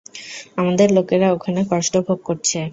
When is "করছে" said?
2.27-2.59